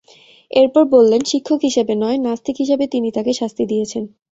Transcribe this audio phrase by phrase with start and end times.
[0.51, 4.03] এরপর বললেন, শিক্ষক হিসেবে নয়, নাস্তিক হিসেবে তিনি তাঁকে শাস্তি দিয়েছেন।